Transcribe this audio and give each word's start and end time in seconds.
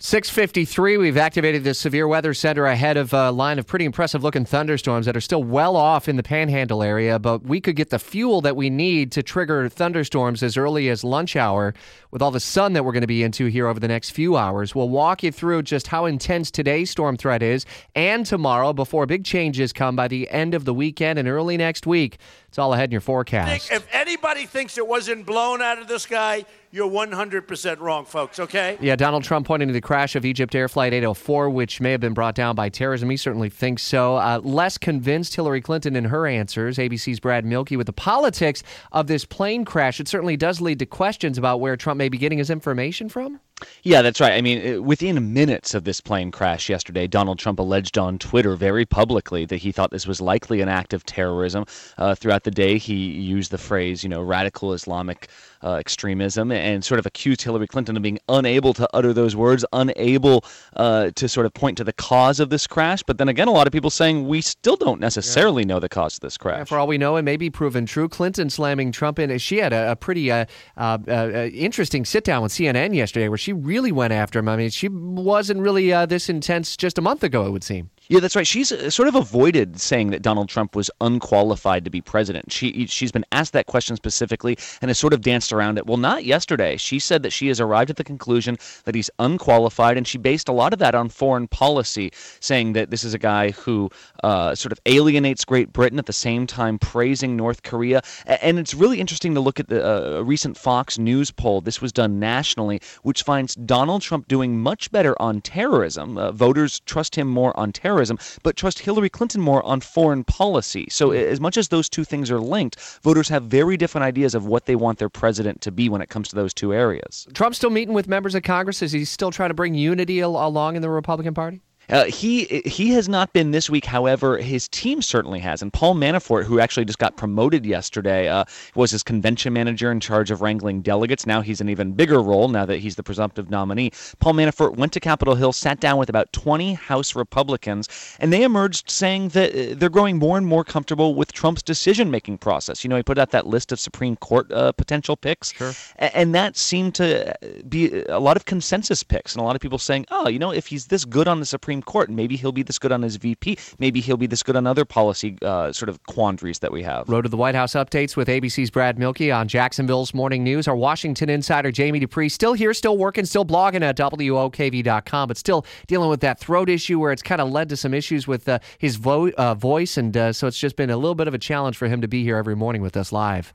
653, 0.00 0.96
we've 0.96 1.16
activated 1.16 1.64
the 1.64 1.74
severe 1.74 2.06
weather 2.06 2.32
center 2.32 2.66
ahead 2.66 2.96
of 2.96 3.12
a 3.12 3.32
line 3.32 3.58
of 3.58 3.66
pretty 3.66 3.84
impressive 3.84 4.22
looking 4.22 4.44
thunderstorms 4.44 5.06
that 5.06 5.16
are 5.16 5.20
still 5.20 5.42
well 5.42 5.74
off 5.74 6.08
in 6.08 6.14
the 6.14 6.22
panhandle 6.22 6.84
area, 6.84 7.18
but 7.18 7.42
we 7.42 7.60
could 7.60 7.74
get 7.74 7.90
the 7.90 7.98
fuel 7.98 8.40
that 8.40 8.54
we 8.54 8.70
need 8.70 9.10
to 9.10 9.24
trigger 9.24 9.68
thunderstorms 9.68 10.40
as 10.44 10.56
early 10.56 10.88
as 10.88 11.02
lunch 11.02 11.34
hour 11.34 11.74
with 12.12 12.22
all 12.22 12.30
the 12.30 12.38
sun 12.38 12.74
that 12.74 12.84
we're 12.84 12.92
going 12.92 13.00
to 13.00 13.08
be 13.08 13.24
into 13.24 13.46
here 13.46 13.66
over 13.66 13.80
the 13.80 13.88
next 13.88 14.10
few 14.10 14.36
hours. 14.36 14.72
We'll 14.72 14.88
walk 14.88 15.24
you 15.24 15.32
through 15.32 15.64
just 15.64 15.88
how 15.88 16.06
intense 16.06 16.52
today's 16.52 16.92
storm 16.92 17.16
threat 17.16 17.42
is 17.42 17.66
and 17.96 18.24
tomorrow 18.24 18.72
before 18.72 19.04
big 19.04 19.24
changes 19.24 19.72
come 19.72 19.96
by 19.96 20.06
the 20.06 20.30
end 20.30 20.54
of 20.54 20.64
the 20.64 20.72
weekend 20.72 21.18
and 21.18 21.26
early 21.26 21.56
next 21.56 21.88
week. 21.88 22.18
It's 22.46 22.58
all 22.58 22.72
ahead 22.72 22.90
in 22.90 22.92
your 22.92 23.00
forecast. 23.00 23.72
If 23.72 23.86
anybody 23.92 24.46
thinks 24.46 24.78
it 24.78 24.86
wasn't 24.86 25.26
blown 25.26 25.60
out 25.60 25.80
of 25.80 25.88
the 25.88 25.98
sky, 25.98 26.46
you're 26.70 26.90
100% 26.90 27.80
wrong, 27.80 28.04
folks, 28.04 28.38
okay? 28.38 28.78
Yeah, 28.80 28.96
Donald 28.96 29.24
Trump 29.24 29.46
pointing 29.46 29.68
to 29.68 29.74
the 29.74 29.80
crash 29.88 30.14
of 30.14 30.26
Egypt 30.26 30.54
Air 30.54 30.68
Flight 30.68 30.92
804, 30.92 31.48
which 31.48 31.80
may 31.80 31.92
have 31.92 32.00
been 32.02 32.12
brought 32.12 32.34
down 32.34 32.54
by 32.54 32.68
terrorism. 32.68 33.08
He 33.08 33.16
certainly 33.16 33.48
thinks 33.48 33.82
so. 33.82 34.16
Uh, 34.16 34.38
less 34.44 34.76
convinced 34.76 35.34
Hillary 35.34 35.62
Clinton 35.62 35.96
in 35.96 36.04
her 36.04 36.26
answers. 36.26 36.76
ABC's 36.76 37.20
Brad 37.20 37.46
Mielke 37.46 37.70
with 37.70 37.86
the 37.86 37.94
politics 37.94 38.62
of 38.92 39.06
this 39.06 39.24
plane 39.24 39.64
crash. 39.64 39.98
It 39.98 40.06
certainly 40.06 40.36
does 40.36 40.60
lead 40.60 40.78
to 40.80 40.84
questions 40.84 41.38
about 41.38 41.60
where 41.60 41.74
Trump 41.74 41.96
may 41.96 42.10
be 42.10 42.18
getting 42.18 42.36
his 42.36 42.50
information 42.50 43.08
from. 43.08 43.40
Yeah, 43.82 44.02
that's 44.02 44.20
right. 44.20 44.32
I 44.32 44.40
mean, 44.40 44.84
within 44.84 45.32
minutes 45.32 45.74
of 45.74 45.84
this 45.84 46.00
plane 46.00 46.30
crash 46.30 46.68
yesterday, 46.68 47.06
Donald 47.06 47.38
Trump 47.38 47.58
alleged 47.58 47.98
on 47.98 48.18
Twitter 48.18 48.54
very 48.54 48.84
publicly 48.84 49.44
that 49.46 49.56
he 49.56 49.72
thought 49.72 49.90
this 49.90 50.06
was 50.06 50.20
likely 50.20 50.60
an 50.60 50.68
act 50.68 50.92
of 50.92 51.04
terrorism. 51.04 51.64
Uh, 51.96 52.14
throughout 52.14 52.44
the 52.44 52.50
day, 52.50 52.78
he 52.78 52.94
used 52.94 53.50
the 53.50 53.58
phrase, 53.58 54.02
you 54.02 54.08
know, 54.08 54.22
radical 54.22 54.72
Islamic 54.72 55.28
uh, 55.62 55.74
extremism 55.74 56.52
and 56.52 56.84
sort 56.84 56.98
of 56.98 57.06
accused 57.06 57.42
Hillary 57.42 57.66
Clinton 57.66 57.96
of 57.96 58.02
being 58.02 58.18
unable 58.28 58.72
to 58.74 58.88
utter 58.94 59.12
those 59.12 59.34
words, 59.34 59.64
unable 59.72 60.44
uh, 60.76 61.10
to 61.14 61.28
sort 61.28 61.46
of 61.46 61.54
point 61.54 61.76
to 61.78 61.84
the 61.84 61.92
cause 61.92 62.40
of 62.40 62.50
this 62.50 62.66
crash. 62.66 63.02
But 63.02 63.18
then 63.18 63.28
again, 63.28 63.48
a 63.48 63.52
lot 63.52 63.66
of 63.66 63.72
people 63.72 63.90
saying 63.90 64.28
we 64.28 64.40
still 64.40 64.76
don't 64.76 65.00
necessarily 65.00 65.62
yeah. 65.62 65.68
know 65.68 65.80
the 65.80 65.88
cause 65.88 66.16
of 66.16 66.20
this 66.20 66.36
crash. 66.36 66.58
Yeah, 66.58 66.64
for 66.64 66.78
all 66.78 66.86
we 66.86 66.98
know, 66.98 67.16
it 67.16 67.22
may 67.22 67.36
be 67.36 67.50
proven 67.50 67.86
true. 67.86 68.08
Clinton 68.08 68.50
slamming 68.50 68.92
Trump 68.92 69.18
in. 69.18 69.36
She 69.38 69.58
had 69.58 69.72
a, 69.72 69.92
a 69.92 69.96
pretty 69.96 70.30
uh, 70.30 70.44
uh, 70.76 70.98
uh 71.08 71.48
interesting 71.52 72.04
sit 72.04 72.24
down 72.24 72.42
with 72.42 72.52
CNN 72.52 72.94
yesterday 72.94 73.28
where 73.28 73.38
she 73.38 73.47
really 73.52 73.92
went 73.92 74.12
after 74.12 74.38
him. 74.38 74.48
I 74.48 74.56
mean, 74.56 74.70
she 74.70 74.88
wasn't 74.88 75.60
really 75.60 75.92
uh, 75.92 76.06
this 76.06 76.28
intense 76.28 76.76
just 76.76 76.98
a 76.98 77.02
month 77.02 77.22
ago, 77.22 77.46
it 77.46 77.50
would 77.50 77.64
seem. 77.64 77.90
Yeah, 78.08 78.20
that's 78.20 78.34
right. 78.34 78.46
She's 78.46 78.72
uh, 78.72 78.88
sort 78.88 79.08
of 79.08 79.14
avoided 79.14 79.78
saying 79.78 80.10
that 80.10 80.22
Donald 80.22 80.48
Trump 80.48 80.74
was 80.74 80.90
unqualified 81.02 81.84
to 81.84 81.90
be 81.90 82.00
president. 82.00 82.50
She 82.50 82.86
she's 82.86 83.12
been 83.12 83.26
asked 83.32 83.52
that 83.52 83.66
question 83.66 83.96
specifically 83.96 84.56
and 84.80 84.88
has 84.88 84.98
sort 84.98 85.12
of 85.12 85.20
danced 85.20 85.52
around 85.52 85.76
it. 85.76 85.86
Well, 85.86 85.98
not 85.98 86.24
yesterday. 86.24 86.78
She 86.78 86.98
said 86.98 87.22
that 87.22 87.32
she 87.32 87.48
has 87.48 87.60
arrived 87.60 87.90
at 87.90 87.96
the 87.96 88.04
conclusion 88.04 88.56
that 88.84 88.94
he's 88.94 89.10
unqualified, 89.18 89.98
and 89.98 90.06
she 90.06 90.16
based 90.16 90.48
a 90.48 90.52
lot 90.52 90.72
of 90.72 90.78
that 90.78 90.94
on 90.94 91.10
foreign 91.10 91.48
policy, 91.48 92.10
saying 92.40 92.72
that 92.72 92.90
this 92.90 93.04
is 93.04 93.12
a 93.12 93.18
guy 93.18 93.50
who 93.50 93.90
uh, 94.24 94.54
sort 94.54 94.72
of 94.72 94.80
alienates 94.86 95.44
Great 95.44 95.74
Britain 95.74 95.98
at 95.98 96.06
the 96.06 96.12
same 96.12 96.46
time 96.46 96.78
praising 96.78 97.36
North 97.36 97.62
Korea. 97.62 98.00
And 98.24 98.58
it's 98.58 98.72
really 98.72 99.00
interesting 99.00 99.34
to 99.34 99.40
look 99.40 99.60
at 99.60 99.68
the 99.68 100.18
uh, 100.18 100.22
recent 100.22 100.56
Fox 100.56 100.98
News 100.98 101.30
poll. 101.30 101.60
This 101.60 101.82
was 101.82 101.92
done 101.92 102.18
nationally, 102.18 102.80
which 103.02 103.22
finds 103.22 103.37
Donald 103.46 104.02
Trump 104.02 104.28
doing 104.28 104.58
much 104.58 104.90
better 104.90 105.20
on 105.20 105.40
terrorism. 105.40 106.16
Uh, 106.16 106.32
voters 106.32 106.80
trust 106.80 107.16
him 107.16 107.28
more 107.28 107.58
on 107.58 107.72
terrorism 107.72 107.88
terrorism, 107.88 108.18
but 108.42 108.56
trust 108.56 108.80
Hillary 108.80 109.08
Clinton 109.08 109.40
more 109.40 109.64
on 109.64 109.80
foreign 109.80 110.24
policy. 110.24 110.86
So, 110.90 111.12
as 111.12 111.40
much 111.40 111.56
as 111.56 111.68
those 111.68 111.88
two 111.88 112.04
things 112.04 112.30
are 112.30 112.40
linked, 112.40 112.78
voters 113.02 113.28
have 113.28 113.44
very 113.44 113.76
different 113.76 114.04
ideas 114.04 114.34
of 114.34 114.46
what 114.46 114.66
they 114.66 114.76
want 114.76 114.98
their 114.98 115.08
president 115.08 115.60
to 115.62 115.72
be 115.72 115.88
when 115.88 116.00
it 116.00 116.08
comes 116.08 116.28
to 116.28 116.36
those 116.36 116.54
two 116.54 116.72
areas. 116.72 117.26
Trump's 117.34 117.56
still 117.56 117.70
meeting 117.70 117.94
with 117.94 118.08
members 118.08 118.34
of 118.34 118.42
Congress. 118.42 118.82
Is 118.82 118.92
he 118.92 119.04
still 119.04 119.30
trying 119.30 119.50
to 119.50 119.54
bring 119.54 119.74
unity 119.74 120.20
along 120.20 120.76
in 120.76 120.82
the 120.82 120.90
Republican 120.90 121.34
Party? 121.34 121.62
Uh, 121.90 122.04
he 122.04 122.62
he 122.64 122.90
has 122.90 123.08
not 123.08 123.32
been 123.32 123.50
this 123.50 123.70
week. 123.70 123.84
However, 123.84 124.38
his 124.38 124.68
team 124.68 125.00
certainly 125.00 125.40
has. 125.40 125.62
And 125.62 125.72
Paul 125.72 125.94
Manafort, 125.94 126.44
who 126.44 126.60
actually 126.60 126.84
just 126.84 126.98
got 126.98 127.16
promoted 127.16 127.64
yesterday, 127.64 128.28
uh, 128.28 128.44
was 128.74 128.90
his 128.90 129.02
convention 129.02 129.52
manager 129.52 129.90
in 129.90 130.00
charge 130.00 130.30
of 130.30 130.42
wrangling 130.42 130.82
delegates. 130.82 131.26
Now 131.26 131.40
he's 131.40 131.60
an 131.60 131.68
even 131.68 131.92
bigger 131.92 132.20
role 132.20 132.48
now 132.48 132.66
that 132.66 132.78
he's 132.78 132.96
the 132.96 133.02
presumptive 133.02 133.50
nominee. 133.50 133.90
Paul 134.18 134.34
Manafort 134.34 134.76
went 134.76 134.92
to 134.92 135.00
Capitol 135.00 135.34
Hill, 135.34 135.52
sat 135.52 135.80
down 135.80 135.98
with 135.98 136.08
about 136.08 136.32
20 136.32 136.74
House 136.74 137.14
Republicans, 137.14 137.88
and 138.20 138.32
they 138.32 138.42
emerged 138.42 138.90
saying 138.90 139.28
that 139.30 139.54
uh, 139.54 139.74
they're 139.76 139.88
growing 139.88 140.18
more 140.18 140.36
and 140.36 140.46
more 140.46 140.64
comfortable 140.64 141.14
with 141.14 141.32
Trump's 141.32 141.62
decision-making 141.62 142.38
process. 142.38 142.84
You 142.84 142.90
know, 142.90 142.96
he 142.96 143.02
put 143.02 143.18
out 143.18 143.30
that 143.30 143.46
list 143.46 143.72
of 143.72 143.80
Supreme 143.80 144.16
Court 144.16 144.50
uh, 144.52 144.72
potential 144.72 145.16
picks, 145.16 145.52
sure. 145.52 145.72
and 145.96 146.34
that 146.34 146.56
seemed 146.56 146.94
to 146.96 147.34
be 147.68 148.02
a 148.08 148.20
lot 148.20 148.36
of 148.36 148.44
consensus 148.44 149.02
picks, 149.02 149.34
and 149.34 149.40
a 149.40 149.44
lot 149.44 149.56
of 149.56 149.62
people 149.62 149.78
saying, 149.78 150.06
"Oh, 150.10 150.28
you 150.28 150.38
know, 150.38 150.52
if 150.52 150.66
he's 150.66 150.86
this 150.86 151.04
good 151.04 151.28
on 151.28 151.40
the 151.40 151.46
Supreme 151.46 151.77
Supreme 151.78 151.82
Court. 151.82 152.10
Maybe 152.10 152.36
he'll 152.36 152.52
be 152.52 152.62
this 152.62 152.78
good 152.78 152.92
on 152.92 153.02
his 153.02 153.16
VP. 153.16 153.58
Maybe 153.78 154.00
he'll 154.00 154.16
be 154.16 154.26
this 154.26 154.42
good 154.42 154.56
on 154.56 154.66
other 154.66 154.84
policy 154.84 155.36
uh, 155.42 155.72
sort 155.72 155.88
of 155.88 156.02
quandaries 156.06 156.58
that 156.60 156.72
we 156.72 156.82
have. 156.82 157.08
Road 157.08 157.22
to 157.22 157.28
the 157.28 157.36
White 157.36 157.54
House 157.54 157.74
updates 157.74 158.16
with 158.16 158.28
ABC's 158.28 158.70
Brad 158.70 158.98
Mielke 158.98 159.32
on 159.32 159.48
Jacksonville's 159.48 160.12
Morning 160.14 160.42
News. 160.42 160.68
Our 160.68 160.76
Washington 160.76 161.30
insider 161.30 161.70
Jamie 161.70 162.00
Dupree 162.00 162.28
still 162.28 162.54
here, 162.54 162.74
still 162.74 162.96
working, 162.96 163.24
still 163.24 163.44
blogging 163.44 163.82
at 163.82 163.96
WOKV.com, 163.96 165.28
but 165.28 165.36
still 165.36 165.64
dealing 165.86 166.10
with 166.10 166.20
that 166.20 166.38
throat 166.38 166.68
issue 166.68 166.98
where 166.98 167.12
it's 167.12 167.22
kind 167.22 167.40
of 167.40 167.50
led 167.50 167.68
to 167.68 167.76
some 167.76 167.94
issues 167.94 168.26
with 168.26 168.48
uh, 168.48 168.58
his 168.78 168.96
vo- 168.96 169.30
uh, 169.30 169.54
voice. 169.54 169.96
And 169.96 170.16
uh, 170.16 170.32
so 170.32 170.46
it's 170.46 170.58
just 170.58 170.76
been 170.76 170.90
a 170.90 170.96
little 170.96 171.14
bit 171.14 171.28
of 171.28 171.34
a 171.34 171.38
challenge 171.38 171.76
for 171.76 171.86
him 171.86 172.00
to 172.00 172.08
be 172.08 172.22
here 172.22 172.36
every 172.36 172.56
morning 172.56 172.82
with 172.82 172.96
us 172.96 173.12
live. 173.12 173.46